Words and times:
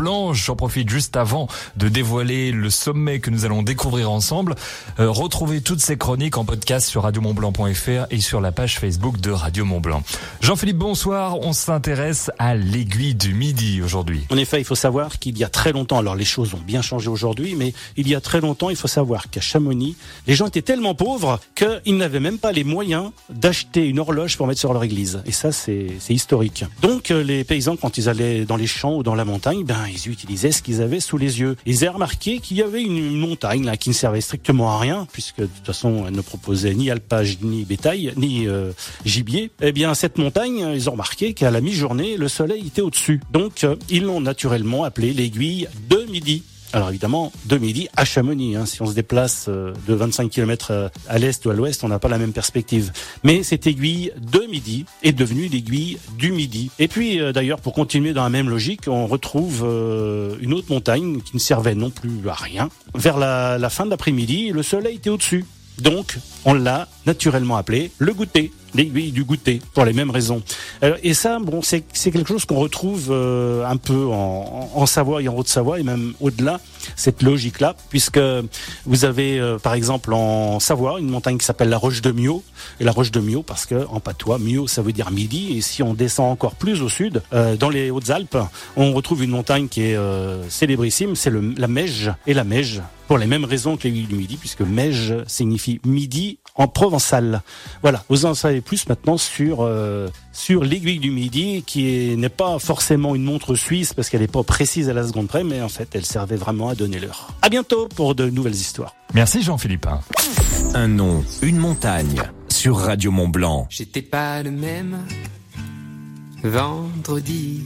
Blanc. 0.00 0.32
J'en 0.32 0.56
profite 0.56 0.88
juste 0.88 1.16
avant 1.16 1.46
de 1.76 1.88
dévoiler 1.88 2.52
le 2.52 2.70
sommet 2.70 3.20
que 3.20 3.30
nous 3.30 3.44
allons 3.44 3.62
découvrir 3.62 4.10
ensemble. 4.10 4.54
Euh, 4.98 5.10
retrouvez 5.10 5.60
toutes 5.60 5.80
ces 5.80 5.98
chroniques 5.98 6.38
en 6.38 6.46
podcast 6.46 6.88
sur 6.88 7.02
radiomontblanc.fr 7.02 8.06
et 8.10 8.20
sur 8.20 8.40
la 8.40 8.50
page 8.50 8.78
Facebook 8.78 9.20
de 9.20 9.30
Radio 9.30 9.66
Montblanc. 9.66 10.02
Jean-Philippe, 10.40 10.78
bonsoir. 10.78 11.38
On 11.40 11.52
s'intéresse 11.52 12.30
à 12.38 12.54
l'aiguille 12.54 13.14
du 13.14 13.34
midi 13.34 13.82
aujourd'hui. 13.82 14.26
En 14.30 14.38
effet, 14.38 14.58
il 14.58 14.64
faut 14.64 14.74
savoir 14.74 15.18
qu'il 15.18 15.36
y 15.36 15.44
a 15.44 15.48
très 15.48 15.72
longtemps, 15.72 15.98
alors 15.98 16.16
les 16.16 16.24
choses 16.24 16.54
ont 16.54 16.62
bien 16.66 16.80
changé 16.80 17.08
aujourd'hui, 17.08 17.54
mais 17.54 17.74
il 17.96 18.08
y 18.08 18.14
a 18.14 18.22
très 18.22 18.40
longtemps, 18.40 18.70
il 18.70 18.76
faut 18.76 18.88
savoir 18.88 19.28
qu'à 19.28 19.42
Chamonix, 19.42 19.96
les 20.26 20.34
gens 20.34 20.46
étaient 20.46 20.62
tellement 20.62 20.94
pauvres 20.94 21.40
qu'ils 21.54 21.98
n'avaient 21.98 22.20
même 22.20 22.38
pas 22.38 22.52
les 22.52 22.64
moyens 22.64 23.10
d'acheter 23.28 23.86
une 23.86 23.98
horloge 23.98 24.38
pour 24.38 24.46
mettre 24.46 24.60
sur 24.60 24.72
leur 24.72 24.82
église. 24.82 25.22
Et 25.26 25.32
ça, 25.32 25.52
c'est 25.52 25.90
historique. 26.08 26.64
Donc, 26.80 27.10
euh, 27.10 27.22
les 27.22 27.44
paysans, 27.44 27.76
quand 27.76 27.98
ils 27.98 28.08
allaient 28.08 28.44
dans 28.44 28.56
les 28.56 28.66
champs 28.66 28.96
ou 28.96 29.02
dans 29.02 29.14
la 29.14 29.24
montagne, 29.24 29.64
ben, 29.64 29.84
ils 29.90 30.10
utilisaient 30.10 30.52
ce 30.52 30.62
qu'ils 30.62 30.82
avaient 30.82 31.00
sous 31.00 31.18
les 31.18 31.40
yeux. 31.40 31.56
Ils 31.66 31.78
avaient 31.78 31.88
remarqué 31.88 32.38
qu'il 32.38 32.56
y 32.56 32.62
avait 32.62 32.82
une 32.82 33.16
montagne 33.16 33.70
qui 33.78 33.90
ne 33.90 33.94
servait 33.94 34.20
strictement 34.20 34.72
à 34.72 34.78
rien, 34.78 35.06
puisque 35.12 35.40
de 35.40 35.46
toute 35.46 35.66
façon, 35.66 36.04
elle 36.06 36.14
ne 36.14 36.20
proposait 36.20 36.74
ni 36.74 36.90
alpage, 36.90 37.38
ni 37.42 37.64
bétail, 37.64 38.12
ni 38.16 38.46
euh, 38.46 38.72
gibier. 39.04 39.50
Eh 39.60 39.72
bien, 39.72 39.94
cette 39.94 40.18
montagne, 40.18 40.72
ils 40.74 40.88
ont 40.88 40.92
remarqué 40.92 41.34
qu'à 41.34 41.50
la 41.50 41.60
mi-journée, 41.60 42.16
le 42.16 42.28
soleil 42.28 42.66
était 42.66 42.82
au-dessus. 42.82 43.20
Donc, 43.32 43.64
euh, 43.64 43.76
ils 43.88 44.04
l'ont 44.04 44.20
naturellement 44.20 44.84
appelée 44.84 45.12
l'aiguille 45.12 45.68
de 45.88 46.04
midi. 46.10 46.42
Alors 46.72 46.90
évidemment, 46.90 47.32
de 47.46 47.58
midi 47.58 47.88
à 47.96 48.04
Chamonix. 48.04 48.54
Hein. 48.54 48.64
Si 48.64 48.80
on 48.80 48.86
se 48.86 48.94
déplace 48.94 49.46
euh, 49.48 49.72
de 49.88 49.94
25 49.94 50.30
km 50.30 50.68
euh, 50.70 50.88
à 51.08 51.18
l'est 51.18 51.44
ou 51.44 51.50
à 51.50 51.54
l'ouest, 51.54 51.82
on 51.82 51.88
n'a 51.88 51.98
pas 51.98 52.08
la 52.08 52.18
même 52.18 52.32
perspective. 52.32 52.92
Mais 53.24 53.42
cette 53.42 53.66
aiguille 53.66 54.12
de 54.20 54.46
midi 54.48 54.84
est 55.02 55.12
devenue 55.12 55.48
l'aiguille 55.48 55.98
du 56.16 56.30
midi. 56.30 56.70
Et 56.78 56.86
puis 56.86 57.20
euh, 57.20 57.32
d'ailleurs, 57.32 57.60
pour 57.60 57.72
continuer 57.72 58.12
dans 58.12 58.22
la 58.22 58.30
même 58.30 58.48
logique, 58.48 58.82
on 58.86 59.06
retrouve 59.08 59.60
une 60.40 60.52
autre 60.52 60.70
montagne 60.70 61.20
qui 61.22 61.34
ne 61.34 61.40
servait 61.40 61.74
non 61.74 61.90
plus 61.90 62.28
à 62.28 62.34
rien. 62.34 62.68
Vers 62.94 63.18
la, 63.18 63.58
la 63.58 63.70
fin 63.70 63.84
de 63.84 63.90
l'après-midi, 63.90 64.50
le 64.50 64.62
soleil 64.62 64.96
était 64.96 65.10
au-dessus. 65.10 65.44
Donc, 65.80 66.18
on 66.44 66.54
l'a 66.54 66.88
naturellement 67.06 67.56
appelé 67.56 67.90
le 67.98 68.12
goûter, 68.12 68.52
l'aiguille 68.74 69.12
du 69.12 69.24
goûter, 69.24 69.60
pour 69.74 69.84
les 69.84 69.92
mêmes 69.92 70.10
raisons. 70.10 70.42
Euh, 70.82 70.96
et 71.02 71.14
ça, 71.14 71.38
bon, 71.38 71.62
c'est 71.62 71.82
quelque 71.82 72.28
chose 72.28 72.44
qu'on 72.44 72.56
retrouve 72.56 73.08
euh, 73.10 73.64
un 73.64 73.76
peu 73.76 74.06
en, 74.06 74.86
Savoie 74.86 75.22
et 75.22 75.28
en 75.28 75.36
Haute-Savoie, 75.36 75.80
et 75.80 75.82
même 75.82 76.14
au-delà, 76.20 76.60
cette 76.96 77.22
logique-là, 77.22 77.76
puisque 77.90 78.20
vous 78.86 79.04
avez, 79.04 79.38
euh, 79.38 79.58
par 79.58 79.74
exemple, 79.74 80.12
en 80.12 80.60
Savoie, 80.60 80.98
une 80.98 81.08
montagne 81.08 81.38
qui 81.38 81.44
s'appelle 81.44 81.68
la 81.68 81.78
Roche 81.78 82.02
de 82.02 82.12
Mio, 82.12 82.42
et 82.80 82.84
la 82.84 82.92
Roche 82.92 83.10
de 83.10 83.20
Mio, 83.20 83.42
parce 83.42 83.66
que 83.66 83.86
en 83.88 84.00
patois, 84.00 84.38
Mio, 84.38 84.66
ça 84.66 84.82
veut 84.82 84.92
dire 84.92 85.10
midi, 85.10 85.56
et 85.56 85.60
si 85.60 85.82
on 85.82 85.94
descend 85.94 86.30
encore 86.30 86.54
plus 86.54 86.82
au 86.82 86.88
sud, 86.88 87.22
dans 87.58 87.70
les 87.70 87.90
Hautes-Alpes, 87.90 88.38
on 88.76 88.92
retrouve 88.92 89.22
une 89.22 89.30
montagne 89.30 89.68
qui 89.68 89.82
est 89.82 89.98
célébrissime, 90.48 91.14
c'est 91.14 91.30
la 91.30 91.68
Meige, 91.68 92.12
et 92.26 92.34
la 92.34 92.44
Meige, 92.44 92.82
pour 93.10 93.18
les 93.18 93.26
mêmes 93.26 93.44
raisons 93.44 93.76
que 93.76 93.88
l'aiguille 93.88 94.06
du 94.06 94.14
midi, 94.14 94.36
puisque 94.36 94.60
Meige 94.60 95.16
signifie 95.26 95.80
midi 95.84 96.38
en 96.54 96.68
provençal. 96.68 97.42
Voilà, 97.82 98.04
vous 98.08 98.24
en 98.24 98.34
savez 98.34 98.60
plus 98.60 98.88
maintenant 98.88 99.16
sur 99.16 99.62
euh, 99.62 100.06
sur 100.32 100.62
l'aiguille 100.62 101.00
du 101.00 101.10
midi, 101.10 101.64
qui 101.66 102.16
n'est 102.16 102.28
pas 102.28 102.60
forcément 102.60 103.16
une 103.16 103.24
montre 103.24 103.56
suisse 103.56 103.94
parce 103.94 104.10
qu'elle 104.10 104.20
n'est 104.20 104.28
pas 104.28 104.44
précise 104.44 104.88
à 104.88 104.92
la 104.92 105.04
seconde 105.04 105.26
près, 105.26 105.42
mais 105.42 105.60
en 105.60 105.68
fait, 105.68 105.88
elle 105.94 106.06
servait 106.06 106.36
vraiment 106.36 106.68
à 106.68 106.76
donner 106.76 107.00
l'heure. 107.00 107.30
À 107.42 107.48
bientôt 107.48 107.88
pour 107.88 108.14
de 108.14 108.30
nouvelles 108.30 108.54
histoires. 108.54 108.94
Merci 109.12 109.42
Jean-Philippe. 109.42 109.88
Un 110.74 110.86
nom, 110.86 111.24
une 111.42 111.56
montagne 111.56 112.22
sur 112.48 112.76
Radio 112.76 113.10
Mont 113.10 113.26
Blanc. 113.26 113.66
J'étais 113.70 114.02
pas 114.02 114.40
le 114.44 114.52
même 114.52 114.98
vendredi. 116.44 117.64